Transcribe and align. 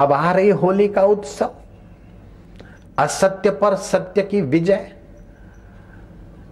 अब 0.00 0.12
आ 0.12 0.32
रही 0.32 0.48
होली 0.50 0.88
का 0.88 1.02
उत्सव। 1.04 1.50
असत्य 2.98 3.50
पर 3.50 3.74
सत्य 3.76 4.22
की 4.22 4.40
विजय। 4.42 4.90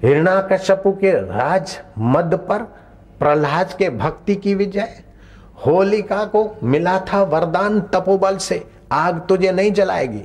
हिरणाकश्यपु 0.03 0.93
के 0.93 1.13
राज 1.13 1.77
मद 1.99 2.35
पर 2.49 2.63
प्रहलाद 3.19 3.73
के 3.73 3.89
भक्ति 3.91 4.35
की 4.35 4.55
विजय। 4.55 5.03
होलिका 5.67 6.25
को 6.25 6.45
मिला 6.63 6.99
था 7.03 7.23
वरदान 7.23 7.81
तपोबल 7.95 8.37
से, 8.37 8.65
आग 8.93 9.21
तुझे 9.29 9.53
नहीं 9.53 9.73
जलाएगी। 9.73 10.23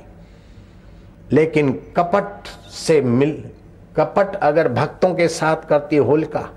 लेकिन 1.32 1.72
कपट 1.96 2.46
से 2.70 3.00
मिल, 3.00 3.32
कपट 3.96 4.34
अगर 4.36 4.68
भक्तों 4.68 5.14
के 5.14 5.28
साथ 5.28 5.66
करती 5.68 5.96
होलिका 5.96 6.48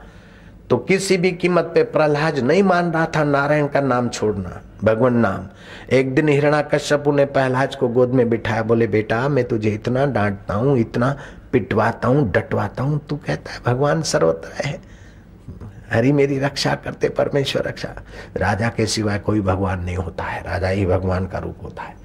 तो 0.69 0.77
किसी 0.77 1.17
भी 1.17 1.31
कीमत 1.31 1.71
पे 1.75 1.83
प्रहलाद 1.83 2.39
नहीं 2.39 2.63
मान 2.63 2.91
रहा 2.91 3.05
था 3.15 3.23
नारायण 3.23 3.67
का 3.67 3.81
नाम 3.81 4.09
छोड़ना। 4.09 4.61
भगवान 4.83 5.13
नाम। 5.13 5.47
एक 5.95 6.15
दिन 6.15 6.29
हिरणा 6.29 6.61
कश्यपु 6.61 7.11
ने 7.11 7.25
पहलाज 7.25 7.75
को 7.75 7.87
गोद 7.87 8.09
में 8.09 8.29
बिठाया, 8.29 8.63
बोले, 8.63 8.87
बेटा, 8.87 9.29
मैं 9.29 9.45
तुझे 9.45 9.69
इतना 9.69 10.05
डांटता 10.05 10.53
हूँ, 10.53 10.77
इतना 10.77 11.17
पिटवाता 11.51 12.07
हूँ, 12.07 12.31
डटवाता 12.31 12.83
हूँ, 12.83 13.07
तू 13.09 13.15
कहता 13.15 13.51
है 13.51 13.59
भगवान 13.65 14.01
सर्वत्र 14.01 14.49
है। 14.63 14.81
हरि 15.91 16.11
मेरी 16.11 16.39
रक्षा 16.39 16.75
करते, 16.75 17.09
परमेश्वर 17.09 17.63
रक्षा। 17.63 17.95
राजा 18.37 18.69
के 18.69 18.85
सिवाय 18.85 19.19
कोई 19.19 19.41
भगवान 19.41 19.83
नहीं 19.83 19.95
होता 19.95 20.23
है, 20.23 20.41
राजा 20.43 20.67
ही 20.67 20.85
भगवान 20.85 21.27
का 21.27 21.39
रूप 21.39 21.57
होता 21.63 21.83
है। 21.83 21.95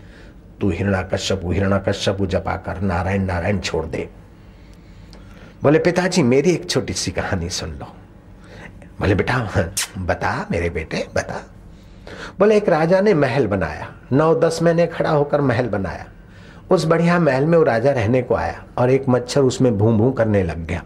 तू 0.60 0.70
हिरणा 0.70 1.02
कश्यपु 1.02 1.52
हिरणा 1.52 1.78
कश्यपु 1.78 2.26
जपा 2.26 2.56
कर, 2.56 2.80
नारायण 2.80 3.24
नारायण 3.24 3.58
छोड़ 3.58 3.86
दे। 3.86 4.08
बोले, 5.62 5.78
पिताजी, 5.78 6.22
मेरी 6.22 6.50
एक 6.50 6.70
छोटी 6.70 6.92
सी 6.92 7.10
कहानी 7.10 7.48
सुन 7.48 7.70
लो। 7.70 7.86
बोले, 9.00 9.14
बेटा, 9.14 9.48
बता 9.98 10.46
मेरे 10.50 10.70
बेटे, 10.70 11.08
बता। 11.14 11.51
बोले, 12.38 12.56
एक 12.56 12.68
राजा 12.68 13.00
ने 13.00 13.14
महल 13.14 13.46
बनाया। 13.46 13.88
नौ 14.12 14.34
दस 14.34 14.58
महीने 14.62 14.86
खड़ा 14.86 15.10
होकर 15.10 15.40
महल 15.40 15.66
बनाया। 15.66 16.06
उस 16.70 16.84
बढ़िया 16.84 17.18
महल 17.18 17.46
में 17.46 17.58
वो 17.58 17.64
राजा 17.64 17.90
रहने 17.90 18.22
को 18.22 18.34
आया 18.34 18.62
और 18.78 18.90
एक 18.90 19.08
मच्छर 19.08 19.40
उसमें 19.40 19.78
भू 19.78 19.92
भू 19.92 20.10
करने 20.10 20.42
लग 20.42 20.66
गया। 20.66 20.82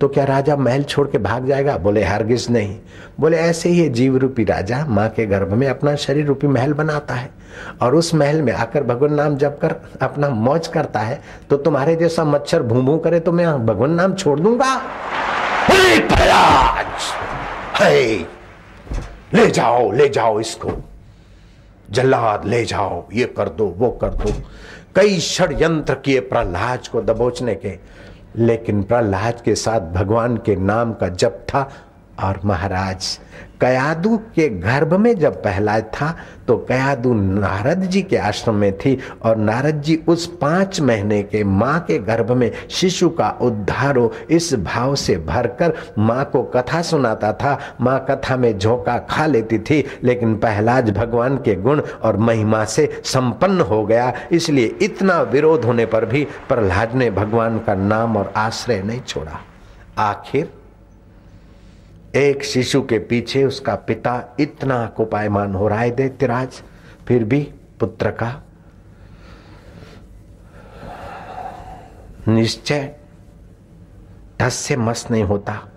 तो 0.00 0.08
क्या 0.08 0.24
राजा 0.24 0.56
महल 0.56 0.82
छोड़ 0.82 1.08
के 1.08 1.18
भाग 1.18 1.46
जाएगा? 1.46 1.76
बोले, 1.76 2.02
हरगिज 2.04 2.46
नहीं। 2.50 2.78
बोले, 3.20 3.36
ऐसे 3.36 3.68
ही 3.68 3.88
जीव 3.88 4.16
रूपी 4.16 4.44
राजा 4.44 4.84
माँ 4.86 5.08
के 5.08 5.26
गर्भ 5.26 5.52
में 5.52 5.68
अपना 5.68 5.94
शरीर 5.96 6.26
रूपी 6.26 6.46
महल 6.46 6.72
बनाता 6.72 7.14
है 7.14 7.30
और 7.82 7.94
उस 7.94 8.14
महल 8.14 8.42
में 8.42 8.52
आकर 8.52 8.82
भगवान 8.82 9.14
नाम 9.14 9.36
जप 9.36 9.58
कर 9.62 9.74
अपना 10.02 10.28
मौज 10.28 10.66
करता 10.66 11.00
है। 11.00 11.22
तो 11.50 11.56
तुम्हारे 11.56 11.96
जैसा 11.96 12.24
मच्छर 12.24 12.62
भू 12.62 12.82
भू 12.82 12.98
करे 12.98 13.20
तो 13.20 13.32
मैं 13.32 13.66
भगवान 13.66 13.90
नाम 13.90 14.14
छोड़ 14.14 14.40
दूँगा? 14.40 14.82
ले 19.34 19.50
जाओ 19.50 19.90
ले 19.92 20.08
जाओ 20.08 20.40
इसको। 20.40 20.70
जल्लाद, 21.90 22.44
ले 22.44 22.64
जाओ, 22.64 23.04
ये 23.12 23.24
कर 23.24 23.48
दो, 23.48 23.66
वो 23.66 23.90
कर 23.90 24.08
दो। 24.08 24.32
कई 24.96 25.18
षड्यंत्र 25.20 25.94
किए 25.94 26.20
प्रहलाद 26.20 26.86
को 26.86 27.00
दबोचने 27.02 27.54
के, 27.54 27.78
लेकिन 28.36 28.82
प्रहलाद 28.82 29.40
के 29.40 29.54
साथ 29.54 29.80
भगवान 29.80 30.36
के 30.36 30.56
नाम 30.56 30.92
का 30.92 31.08
जप 31.08 31.46
था 31.48 31.70
और 32.18 32.40
महाराज, 32.44 33.18
कयादू 33.60 34.16
के 34.34 34.48
गर्भ 34.50 34.92
में 34.94 35.14
जब 35.18 35.42
पहला 35.42 35.78
था 35.80 36.14
तो 36.46 36.56
कयादू 36.68 37.12
नारद 37.14 37.82
जी 37.82 38.02
के 38.02 38.16
आश्रम 38.16 38.54
में 38.54 38.76
थी 38.78 38.98
और 39.22 39.36
नारद 39.36 39.80
जी 39.82 39.96
उस 40.08 40.26
पाँच 40.40 40.80
महीने 40.80 41.22
के 41.22 41.42
माँ 41.44 41.78
के 41.80 41.98
गर्भ 41.98 42.32
में 42.32 42.50
शिशु 42.70 43.08
का 43.10 43.28
उद्धार 43.42 43.96
हो 43.96 44.12
इस 44.30 44.52
भाव 44.54 44.94
से 44.94 45.16
भरकर 45.18 45.74
माँ 45.98 46.24
को 46.24 46.42
कथा 46.54 46.82
सुनाता 46.82 47.32
था। 47.32 47.58
माँ 47.80 47.98
कथा 48.10 48.36
में 48.36 48.58
झोंका 48.58 48.98
खा 49.10 49.26
लेती 49.26 49.58
थी, 49.60 49.84
लेकिन 50.04 50.36
पहलाज 50.36 50.90
भगवान 50.90 51.36
के 51.36 51.54
गुण 51.56 51.80
और 52.02 52.16
महिमा 52.18 52.64
से 52.64 52.86
संपन्न 53.04 53.60
हो 53.60 53.84
गया। 53.86 54.12
इसलिए 54.32 54.76
इतना 54.82 55.20
विरोध 55.22 55.64
होने 55.64 55.86
पर 55.86 56.04
भी 56.04 56.24
प्रहलाद 56.48 56.94
ने 56.94 57.10
भगवान 57.10 57.58
का 57.58 57.74
नाम 57.74 58.16
और 58.16 58.32
आश्रय 58.36 58.82
नहीं 58.82 59.00
छोड़ा। 59.00 59.40
आखिर 59.98 60.52
एक 62.16 62.44
शिशु 62.44 62.82
के 62.82 62.98
पीछे 62.98 63.44
उसका 63.44 63.74
पिता 63.74 64.36
इतना 64.40 64.86
कोपायमान 64.86 65.54
हो 65.54 65.68
रहा 65.68 65.80
है 65.80 65.90
दैत्यराज 65.90 66.62
फिर 67.08 67.24
भी 67.24 67.54
पुत्र 67.80 68.10
का 68.10 68.42
निश्चय 72.28 72.94
टस 74.40 74.54
से 74.54 74.76
मस 74.76 75.06
नहीं 75.10 75.22
होता। 75.22 75.68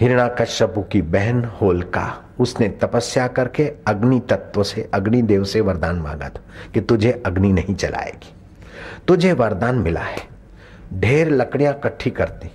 हिरणा 0.00 0.28
कश्यपु 0.28 0.82
की 0.82 1.02
बहन 1.02 1.44
होलका, 1.44 2.24
उसने 2.40 2.68
तपस्या 2.68 3.28
करके 3.28 3.72
अग्नि 3.86 4.20
तत्व 4.20 4.62
से, 4.62 4.90
अग्नि 4.94 5.22
देव 5.22 5.44
से 5.44 5.60
वरदान 5.60 5.96
मांगा 5.96 6.28
था 6.28 6.70
कि 6.74 6.80
तुझे 6.80 7.22
अग्नि 7.26 7.52
नहीं 7.52 7.74
जलाएगी। 7.74 8.34
तुझे 9.08 9.32
वरदान 9.32 9.74
मिला 9.74 10.00
है। 10.00 10.22
ढेर 10.94 11.30
लकड़ियाँ 11.30 11.74
इकट्ठी 11.74 12.10
करती 12.10 12.50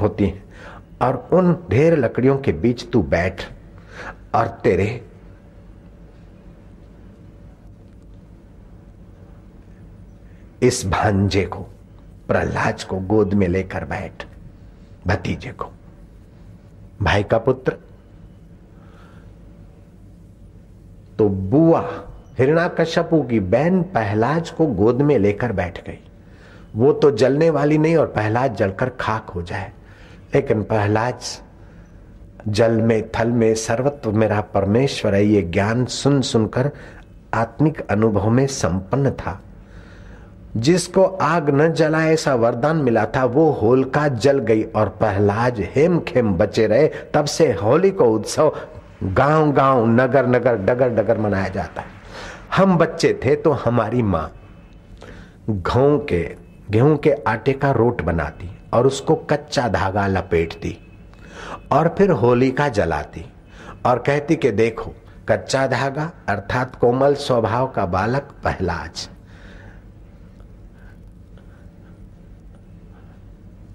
होती 0.00 0.26
हैं। 0.26 0.49
और 1.02 1.28
उन 1.32 1.56
ढेर 1.70 1.98
लकड़ियों 1.98 2.38
के 2.38 2.52
बीच 2.52 2.88
तू 2.90 3.02
बैठ, 3.02 3.42
और 4.34 4.46
तेरे 4.46 5.04
इस 10.62 10.86
भांजे 10.86 11.44
को, 11.44 11.58
प्रहलाद 12.28 12.82
को 12.82 12.96
गोद 12.96 13.34
में 13.34 13.48
लेकर 13.48 13.84
बैठ, 13.84 14.24
भतीजे 15.06 15.52
को। 15.52 15.70
भाई 17.02 17.22
का 17.22 17.38
पुत्र 17.38 17.76
तो 21.18 21.28
बुआ 21.28 21.80
हिरणा 21.80 22.02
हिरणाकश्यपु 22.38 23.22
की 23.22 23.40
बहन 23.40 23.82
पहलाज 23.82 24.50
को 24.50 24.66
गोद 24.66 25.02
में 25.02 25.18
लेकर 25.18 25.52
बैठ 25.52 25.86
गई। 25.86 25.98
वो 26.76 26.92
तो 26.92 27.10
जलने 27.10 27.50
वाली 27.50 27.78
नहीं 27.78 27.96
और 27.96 28.06
पहलाज 28.06 28.56
जलकर 28.56 28.88
खाक 28.90 29.30
हो 29.30 29.42
जाए। 29.42 29.72
लेकिन 30.34 30.62
प्रहलाद 30.62 31.18
जल 32.48 32.72
में, 32.72 33.10
थल 33.10 33.28
में 33.28 33.54
सर्वत्व 33.54 34.12
मेरा 34.12 34.40
परमेश्वर 34.40 35.14
है, 35.14 35.24
ये 35.26 35.42
ज्ञान 35.42 35.84
सुन 35.84 36.20
सुनकर 36.20 36.70
आत्मिक 37.34 37.80
अनुभव 37.80 38.30
में 38.30 38.46
संपन्न 38.46 39.10
था। 39.10 39.40
जिसको 40.56 41.02
आग 41.02 41.50
न 41.50 41.72
जलाए 41.72 42.12
ऐसा 42.12 42.34
वरदान 42.34 42.76
मिला 42.76 43.04
था, 43.06 43.24
वो 43.24 43.50
होलिका 43.50 44.08
जल 44.08 44.38
गई 44.38 44.62
और 44.62 44.88
प्रहलाद 44.88 45.56
हेम 45.58 45.98
खेम 46.00 46.34
बचे 46.34 46.66
रहे, 46.66 46.88
तब 46.88 47.24
से 47.24 47.52
होली 47.52 47.90
को 47.90 48.04
उत्सव 48.04 48.56
गाँव 49.02 49.52
गाँव 49.52 49.86
नगर 49.86 50.26
नगर 50.26 50.56
डगर 50.56 50.88
डगर 50.88 51.18
मनाया 51.18 51.48
जाता 51.48 51.80
है। 51.80 51.88
हम 52.56 52.78
बच्चे 52.78 53.20
थे 53.24 53.36
तो 53.36 53.50
हमारी 53.50 54.02
माँ 54.02 54.32
गेहूँ 55.50 55.98
के 56.04 56.36
गेहूँ 56.70 56.96
के 56.96 57.12
आटे 57.12 57.52
का 57.52 57.70
रोट 57.70 58.02
बनाती। 58.02 58.50
और 58.72 58.86
उसको 58.86 59.14
कच्चा 59.14 59.68
धागा 59.68 60.06
लपेटती 60.06 60.78
और 61.72 61.94
फिर 61.98 62.10
होलिका 62.10 62.68
जलाती 62.68 63.32
और 63.86 63.98
कहती 63.98 64.36
कि 64.36 64.50
देखो, 64.50 64.94
कच्चा 65.28 65.66
धागा 65.66 66.10
अर्थात 66.28 66.76
कोमल 66.76 67.14
स्वभाव 67.14 67.66
का 67.66 67.86
बालक 67.86 68.22
पहलाज। 68.22 69.08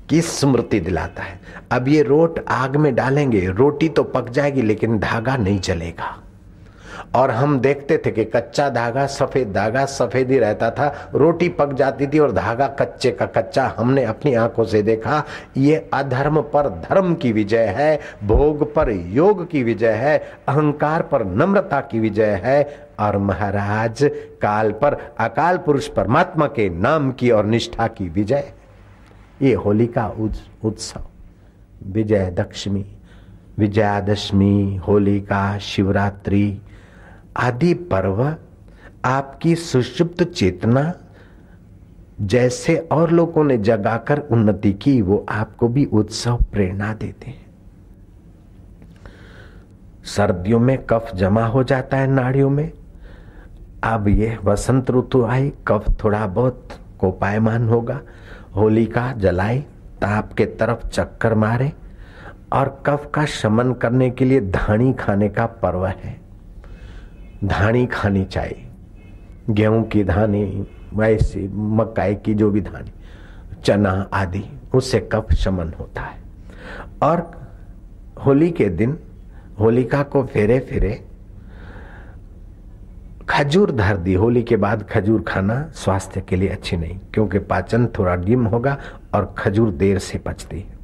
की 0.09 0.21
स्मृति 0.21 0.79
दिलाता 0.79 1.23
है। 1.23 1.39
अब 1.71 1.87
ये 1.87 2.03
रोट 2.03 2.45
आग 2.47 2.75
में 2.75 2.95
डालेंगे, 2.95 3.47
रोटी 3.49 3.89
तो 3.89 4.03
पक 4.03 4.29
जाएगी, 4.29 4.61
लेकिन 4.61 4.99
धागा 4.99 5.37
नहीं 5.37 5.59
जलेगा। 5.59 6.21
और 7.15 7.31
हम 7.31 7.59
देखते 7.59 7.97
थे 7.97 8.11
कि 8.11 8.23
कच्चा 8.25 8.69
धागा 8.69 9.05
सफ़ेद 9.07 9.51
धागा 9.53 9.85
सफ़ेद 9.85 10.31
ही 10.31 10.39
रहता 10.39 10.69
था। 10.69 10.87
रोटी 11.15 11.49
पक 11.49 11.73
जाती 11.73 12.07
थी 12.07 12.19
और 12.19 12.31
धागा 12.31 12.67
कच्चे 12.79 13.11
का 13.11 13.25
कच्चा 13.25 13.73
हमने 13.77 14.03
अपनी 14.03 14.33
आँखों 14.33 14.63
से 14.63 14.81
देखा। 14.81 15.23
ये 15.57 15.75
अधर्म 15.93 16.41
पर 16.53 16.69
धर्म 16.81 17.13
की 17.15 17.31
विजय 17.31 17.65
है, 17.77 17.99
भोग 18.23 18.73
पर 18.73 18.91
योग 18.91 19.49
की 19.51 19.63
विजय 19.63 19.93
है, 19.93 20.17
अहंकार 20.47 21.01
पर 21.01 21.25
नम्रता 21.25 21.79
की 21.81 21.99
विजय 21.99 22.41
है। 22.43 22.85
और 22.99 23.17
महाराज, 23.17 24.03
काल 24.41 24.71
पर 24.71 24.93
अकाल 25.19 25.57
पुरुष 25.57 25.87
परमात्मा 25.87 26.45
के 26.47 26.69
नाम 26.69 27.11
की 27.11 27.31
और 27.31 27.45
निष्ठा 27.45 27.87
की 27.87 28.09
विजय 28.09 28.51
ये 29.41 29.53
होली 29.53 29.87
का 29.87 30.07
उत्सव 30.63 31.03
विजय 31.85 32.29
दक्षमी 32.37 32.85
विजयादशमी, 33.57 34.75
होलिका 34.77 35.57
शिवरात्रि 35.57 36.61
आदि 37.37 37.73
पर्व, 37.73 38.35
आपकी 39.05 39.55
सुषुप्त 39.55 40.23
चेतना 40.23 40.93
जैसे 42.21 42.77
और 42.77 43.11
लोगों 43.11 43.43
ने 43.43 43.57
जगाकर 43.57 44.19
उन्नति 44.19 44.73
की, 44.73 45.01
वो 45.01 45.25
आपको 45.29 45.67
भी 45.67 45.85
उत्सव 45.85 46.37
प्रेरणा 46.51 46.93
देते 46.93 47.31
हैं। 47.31 47.45
सर्दियों 50.03 50.59
में 50.59 50.77
कफ 50.77 51.11
जमा 51.15 51.45
हो 51.45 51.63
जाता 51.63 51.97
है 51.97 52.07
नाड़ियों 52.07 52.49
में। 52.49 52.71
अब 53.83 54.07
यह 54.07 54.39
वसंत 54.43 54.91
ऋतु 54.91 55.25
आई, 55.25 55.53
कफ 55.67 56.03
थोड़ा 56.03 56.27
बहुत 56.27 56.69
कोपायमान 56.99 57.69
होगा। 57.69 58.01
होलिका 58.55 59.11
जलाई, 59.11 59.59
ताप 60.01 60.33
के 60.33 60.45
तरफ़ 60.45 60.87
चक्कर 60.87 61.33
मारे 61.33 61.73
और 62.53 62.83
कफ 62.85 63.11
का 63.13 63.25
शमन 63.25 63.73
करने 63.73 64.09
के 64.09 64.25
लिए 64.25 64.41
धानी 64.41 64.93
खाने 64.93 65.29
का 65.29 65.45
पर्व 65.45 65.85
है। 65.85 66.24
धानी 67.43 67.85
खानी 67.85 68.23
चाहिए। 68.25 68.65
गेहूँ 69.49 69.83
की 69.83 70.03
धानी, 70.03 70.67
वैसी 70.93 71.47
मकाई 71.47 72.15
की 72.15 72.33
जो 72.33 72.49
भी 72.51 72.61
धानी, 72.61 72.91
चना 73.63 73.91
आदि, 74.13 74.43
उससे 74.75 74.99
कफ 75.11 75.33
शमन 75.33 75.73
होता 75.79 76.01
है। 76.01 76.19
और 77.03 77.31
होली 78.25 78.49
के 78.51 78.69
दिन, 78.69 78.97
होलिका 79.59 80.03
को 80.03 80.23
फेरे 80.23 80.59
फेरे 80.59 81.03
खजूर 83.29 83.71
धर 83.71 83.97
दी। 83.97 84.13
होली 84.13 84.43
के 84.43 84.55
बाद 84.55 84.83
खजूर 84.83 85.21
खाना 85.21 85.61
स्वास्थ्य 85.75 86.21
के 86.21 86.35
लिए 86.35 86.49
अच्छी 86.49 86.77
नहीं, 86.77 86.99
क्योंकि 87.13 87.39
पाचन 87.39 87.87
थोड़ा 87.87 88.15
डिम 88.15 88.45
होगा 88.45 88.77
और 89.13 89.35
खजूर 89.37 89.71
देर 89.71 89.99
से 89.99 90.17
पचती 90.17 90.59
है। 90.59 90.74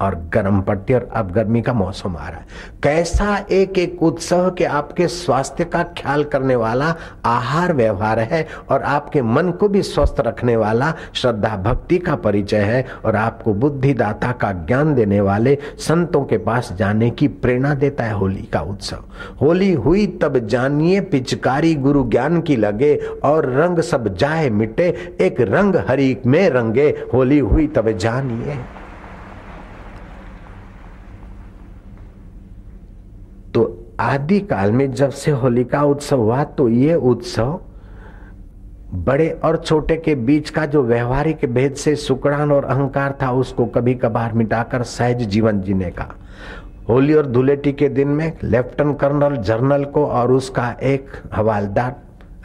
और 0.00 0.14
गर्म 0.34 0.60
पड़ती 0.60 0.94
और 0.94 1.08
अब 1.14 1.30
गर्मी 1.32 1.62
का 1.62 1.72
मौसम 1.72 2.16
आ 2.16 2.28
रहा 2.28 2.38
है। 2.38 2.46
कैसा 2.82 3.36
एक 3.50 3.78
एक 3.78 4.02
उत्सव 4.02 4.50
के 4.50 4.64
आपके 4.64 5.06
स्वास्थ्य 5.08 5.64
का 5.64 5.82
ख्याल 5.98 6.24
करने 6.24 6.56
वाला 6.56 6.94
आहार 7.24 7.72
व्यवहार 7.72 8.18
है 8.18 8.46
और 8.70 8.82
आपके 8.82 9.22
मन 9.22 9.50
को 9.50 9.68
भी 9.68 9.82
स्वस्थ 9.82 10.20
रखने 10.20 10.56
वाला 10.56 10.92
श्रद्धा 11.14 11.56
भक्ति 11.56 11.98
का 11.98 12.14
परिचय 12.16 12.62
है 12.62 12.84
और 13.04 13.16
आपको 13.16 13.54
बुद्धिदाता 13.54 14.32
का 14.32 14.52
ज्ञान 14.66 14.94
देने 14.94 15.20
वाले 15.20 15.56
संतों 15.78 16.24
के 16.24 16.38
पास 16.38 16.72
जाने 16.72 17.10
की 17.10 17.28
प्रेरणा 17.28 17.74
देता 17.74 18.04
है 18.04 18.12
होली 18.12 18.42
का 18.52 18.60
उत्सव। 18.60 19.04
होली 19.40 19.72
हुई 19.72 20.06
तब 20.22 20.38
जानिए 20.46 21.00
पिचकारी 21.00 21.74
गुरु 21.76 22.04
ज्ञान 22.10 22.40
की 22.40 22.56
लगे 22.56 22.94
और 23.24 23.50
रंग 23.52 23.80
सब 23.80 24.14
जाए 24.16 24.48
मिटे, 24.50 24.88
एक 25.20 25.40
रंग 25.40 25.76
हरी 25.88 26.16
में 26.26 26.48
रंगे। 26.50 26.88
होली 27.14 27.38
हुई 27.38 27.66
तब 27.66 27.90
जानिए 27.90 28.58
तो 33.54 33.84
आदि 34.04 34.40
काल 34.40 34.72
में 34.72 34.90
जब 34.92 35.10
से 35.10 35.30
होलिका 35.30 35.82
उत्सव 35.82 36.20
हुआ 36.20 36.42
तो 36.44 36.68
ये 36.68 36.94
उत्सव 36.94 37.60
बड़े 38.94 39.28
और 39.44 39.56
छोटे 39.56 39.96
के 39.96 40.14
बीच 40.14 40.50
का 40.50 40.64
जो 40.66 40.82
व्यवहारिक 40.82 41.44
भेद 41.44 41.74
से 41.74 41.94
सुकड़ान 41.96 42.52
और 42.52 42.64
अहंकार 42.64 43.16
था, 43.22 43.30
उसको 43.30 43.66
कभी 43.66 43.94
कभार 43.94 44.32
मिटाकर 44.32 44.82
सहज 44.82 45.22
जीवन 45.22 45.60
जीने 45.60 45.90
का। 45.90 46.08
होली 46.88 47.14
और 47.14 47.26
धुलेटी 47.26 47.72
के 47.72 47.88
दिन 47.88 48.08
में 48.08 48.32
लेफ्टिनेंट 48.44 48.98
कर्नल 49.00 49.36
जर्नल 49.36 49.84
को 49.84 50.06
और 50.06 50.32
उसका 50.32 50.68
एक 50.82 51.10
हवालदार 51.32 51.94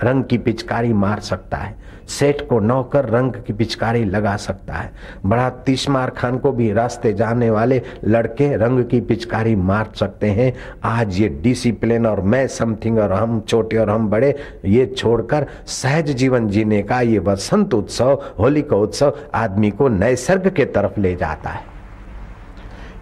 रंग 0.03 0.23
की 0.23 0.37
पिचकारी 0.37 0.93
मार 0.93 1.19
सकता 1.19 1.57
है। 1.57 1.77
सेठ 2.09 2.41
को 2.41 2.59
नौकर 2.59 3.05
रंग 3.05 3.33
की 3.47 3.53
पिचकारी 3.53 4.03
लगा 4.05 4.35
सकता 4.37 4.73
है। 4.73 4.91
बड़ा 5.25 5.49
तिशमार 5.65 6.09
खान 6.09 6.37
को 6.37 6.51
भी 6.51 6.71
रास्ते 6.73 7.13
जाने 7.13 7.49
वाले 7.49 7.81
लड़के 8.03 8.55
रंग 8.57 8.83
की 8.85 9.01
पिचकारी 9.01 9.55
मार 9.55 9.91
सकते 9.95 10.29
हैं। 10.29 10.53
आज 10.83 11.19
ये 11.19 11.27
डिसिप्लिन 11.43 12.05
और 12.05 12.21
मैं 12.21 12.45
समथिंग 12.47 12.99
और 12.99 13.13
हम 13.13 13.39
छोटे 13.39 13.77
और 13.77 13.89
हम 13.89 14.09
बड़े, 14.09 14.35
ये 14.65 14.85
छोड़कर 14.87 15.47
सहज 15.67 16.11
जीवन 16.11 16.49
जीने 16.49 16.81
का 16.83 17.01
ये 17.01 17.19
वसंत 17.19 17.73
उत्सव, 17.73 18.21
होली 18.39 18.61
का 18.61 18.77
उत्सव 18.77 19.17
आदमी 19.35 19.71
को 19.71 19.87
नैसर्ग 19.89 20.49
के 20.49 20.65
तरफ़ 20.65 20.99
ले 20.99 21.15
जाता 21.15 21.49
है। 21.49 21.67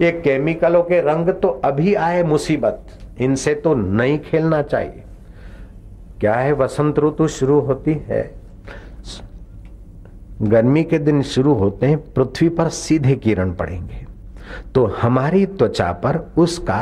ये 0.01 0.11
केमिकलों 0.13 0.83
के 0.83 1.01
रंग 1.01 1.29
तो 1.31 1.47
अभी 1.65 1.93
आए 1.95 2.23
मुसीबत, 2.23 2.85
इनसे 3.19 3.53
तो 3.55 3.73
नहीं 3.73 4.19
खेलना 4.21 4.61
चाहिए। 4.61 5.03
क्या 6.19 6.33
है 6.33 6.53
वसंत 6.53 6.99
ऋतु 6.99 7.27
शुरू 7.27 7.59
होती 7.59 7.93
है? 8.07 8.21
गर्मी 10.41 10.83
के 10.83 10.97
दिन 10.99 11.21
शुरू 11.21 11.53
होते 11.53 11.85
हैं, 11.85 11.97
पृथ्वी 12.13 12.49
पर 12.49 12.69
सीधे 12.69 13.15
किरण 13.15 13.51
पड़ेंगे। 13.51 14.05
तो 14.75 14.85
हमारी 15.01 15.45
त्वचा 15.45 15.91
पर 15.91 16.17
उसका 16.37 16.79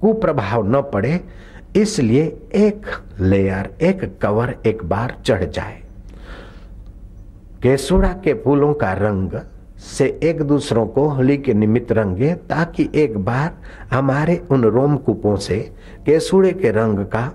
कुप्रभाव 0.00 0.66
न 0.66 0.80
पड़े, 0.82 1.20
इसलिए 1.76 2.24
एक 2.54 2.86
लेयर, 3.20 3.70
एक 3.82 4.18
कवर 4.22 4.54
एक 4.66 4.84
बार 4.84 5.16
चढ़ 5.24 5.44
जाए। 5.44 5.82
केसुड़ा 7.62 8.12
के 8.24 8.34
फूलों 8.34 8.72
का 8.74 8.92
रंग 8.92 9.40
से 9.78 10.06
एक 10.22 10.42
दूसरों 10.42 10.86
को 10.86 11.08
होली 11.08 11.36
के 11.38 11.54
निमित्त 11.54 11.92
रंगे, 11.92 12.34
ताकि 12.34 12.88
एक 12.94 13.16
बार 13.18 13.54
हमारे 13.92 14.36
उन 14.50 14.64
रोम 14.64 14.96
कुपों 14.96 15.36
से 15.36 15.58
केसुड़े 16.06 16.52
के 16.52 16.70
रंग 16.70 16.98
का 17.06 17.30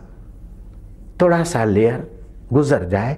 थोड़ा 1.22 1.44
सा 1.44 1.64
लेयर 1.66 2.08
गुजर 2.54 2.84
जाए 2.86 3.18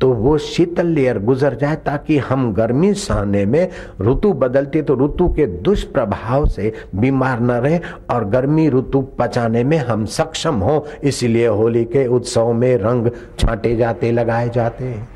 तो 0.00 0.08
वो 0.12 0.36
शीतल 0.38 0.86
लेयर 0.86 1.18
गुजर 1.18 1.54
जाए 1.54 1.76
ताकि 1.76 2.16
हम 2.18 2.52
गर्मी 2.54 2.92
सहने 2.94 3.44
में 3.46 3.68
ऋतु 4.00 4.32
बदलती 4.32 4.78
है 4.78 4.84
तो 4.84 4.94
ऋतु 4.96 5.28
के 5.28 5.46
दुष्प्रभाव 5.46 6.46
से 6.46 6.72
बीमार 6.94 7.40
न 7.40 7.50
रहे 7.50 7.78
और 8.10 8.24
गर्मी 8.24 8.68
ऋतु 8.68 9.00
पचाने 9.18 9.64
में 9.64 9.76
हम 9.78 10.04
सक्षम 10.06 10.54
हो। 10.54 10.86
इसीलिए 11.04 11.46
होली 11.46 11.84
के 11.84 12.06
उत्सव 12.06 12.52
में 12.52 12.76
रंग 12.76 13.10
छांटे 13.38 13.76
जाते, 13.76 14.12
लगाए 14.12 14.48
जाते। 14.48 14.84
हैं 14.84 15.08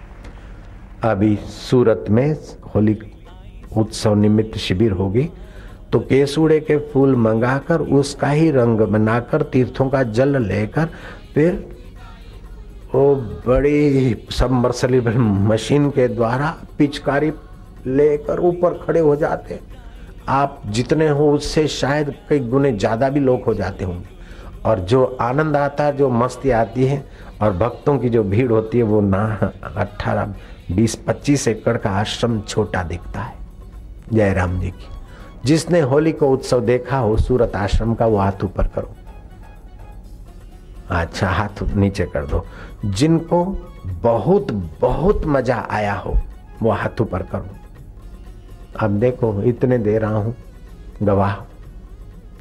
अभी 1.04 1.36
सूरत 1.46 2.04
में 2.10 2.36
होली 2.74 2.98
उत्सव 3.76 4.14
निमित्त 4.14 4.58
शिविर 4.58 4.92
होगी 4.92 5.28
तो 5.92 5.98
केसुड़े 6.00 6.60
के 6.60 6.76
फूल 6.88 7.16
मंगाकर 7.16 7.80
उसका 7.80 8.28
ही 8.28 8.50
रंग 8.50 8.80
बनाकर 8.82 9.42
तीर्थों 9.42 9.88
का 9.88 10.02
जल 10.02 10.42
लेकर 10.42 10.88
फिर 11.34 11.66
वो 12.94 13.14
बड़ी 13.46 14.16
सबमर्सलेबल 14.30 15.16
मशीन 15.18 15.90
के 15.90 16.08
द्वारा 16.08 16.56
पिचकारी 16.78 17.32
लेकर 17.86 18.40
ऊपर 18.40 18.74
खड़े 18.86 19.00
हो 19.00 19.16
जाते। 19.16 19.60
आप 20.28 20.62
जितने 20.66 21.08
हो 21.08 21.32
उससे 21.32 21.66
शायद 21.68 22.14
कई 22.28 22.38
गुने 22.38 22.72
ज़्यादा 22.72 23.08
भी 23.08 23.20
लोग 23.20 23.44
हो 23.44 23.54
जाते 23.54 23.84
होंगे। 23.84 24.16
और 24.64 24.78
जो 24.78 25.04
आनंद 25.20 25.56
आता 25.56 25.84
है, 25.84 25.96
जो 25.96 26.08
मस्ती 26.10 26.50
आती 26.50 26.84
है, 26.84 27.04
और 27.42 27.52
भक्तों 27.52 27.98
की 27.98 28.08
जो 28.08 28.24
भीड़ 28.24 28.50
होती 28.52 28.78
है, 28.78 28.84
वो 28.84 29.00
ना 29.00 29.52
अट्ठारह, 29.76 30.34
बीस, 30.72 30.94
पच्चीस 30.94 31.48
एकड़ 31.48 31.76
का 31.76 31.90
आश्रम 31.90 32.40
छोटा 32.40 32.82
दिखता 32.82 33.20
है। 33.20 33.34
जयराम 34.12 34.60
जी 34.60 34.70
की। 34.70 34.88
जिसने 35.44 35.80
होली 35.80 36.12
को 36.12 36.28
उत्सव 36.28 36.60
देखा 36.60 36.98
हो, 36.98 37.16
सूरत 37.16 37.56
आश्रम 37.56 37.94
का, 37.94 38.06
वो 38.06 38.16
हाथ 38.16 38.44
ऊपर 38.44 38.66
करो। 38.66 38.94
अच्छा 40.90 41.28
हाथ 41.28 41.62
नीचे 41.76 42.04
कर 42.06 42.26
दो। 42.26 42.44
जिनको 42.84 43.44
बहुत 44.02 44.52
बहुत 44.80 45.26
मज़ा 45.26 45.66
आया 45.70 45.94
हो, 45.94 46.14
वो 46.62 46.70
हाथ 46.70 47.00
ऊपर 47.00 47.22
करो। 47.22 47.56
अब 48.80 48.98
देखो, 49.00 49.42
इतने 49.42 49.78
दे 49.78 49.98
रहा 49.98 50.16
हूँ, 50.16 50.34
गवाह 51.02 51.36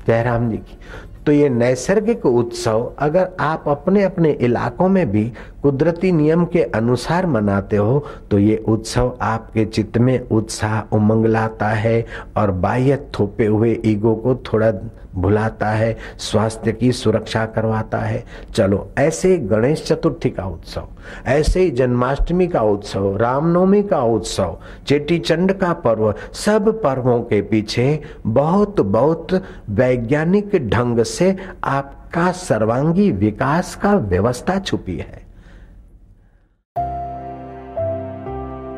जयराम 0.07 0.49
जी 0.49 0.57
की। 0.57 0.77
तो 1.25 1.31
ये 1.31 1.47
नैसर्गिक 1.49 2.25
उत्सव 2.25 2.93
अगर 2.99 3.29
आप 3.39 3.63
अपने 3.67 4.03
अपने 4.03 4.31
इलाकों 4.31 4.87
में 4.89 5.09
भी 5.11 5.23
कुदरती 5.63 6.11
नियम 6.11 6.45
के 6.45 6.61
अनुसार 6.75 7.25
मनाते 7.25 7.77
हो 7.77 8.03
तो 8.31 8.39
ये 8.39 8.55
उत्सव 8.67 9.17
आपके 9.21 9.65
चित्त 9.65 9.97
में 9.97 10.19
उत्साह 10.19 10.95
उमंग 10.95 11.25
लाता 11.25 11.69
है 11.69 12.05
और 12.37 12.51
बाह्य 12.63 12.97
थोपे 13.19 13.45
हुए 13.45 13.77
ईगो 13.85 14.15
को 14.15 14.35
थोड़ा 14.47 14.71
भुलाता 15.17 15.69
है, 15.69 15.97
स्वास्थ्य 16.19 16.71
की 16.71 16.91
सुरक्षा 16.91 17.45
करवाता 17.45 17.97
है। 17.97 18.23
चलो, 18.55 18.87
ऐसे 18.97 19.37
गणेश 19.37 19.83
चतुर्थी 19.83 20.29
का 20.29 20.45
उत्सव, 20.45 20.87
ऐसे 21.25 21.59
ही 21.59 21.69
जन्माष्टमी 21.71 22.47
का 22.47 22.61
उत्सव, 22.61 23.15
रामनवमी 23.17 23.83
का 23.83 24.01
उत्सव 24.01 24.57
चेटी 24.87 25.19
चंड 25.19 25.53
का 25.53 25.73
पर्व, 25.73 26.13
सब 26.33 26.81
पर्वों 26.81 27.21
के 27.21 27.41
पीछे 27.41 28.01
बहुत 28.25 28.81
बहुत 28.81 29.33
वैज्ञानिक 29.69 30.55
ढंग 30.69 31.03
से 31.03 31.35
आपका 31.63 32.31
सर्वांगी 32.31 33.11
विकास 33.11 33.75
का 33.75 33.95
व्यवस्था 33.95 34.59
छुपी 34.59 34.97
है। 34.97 35.26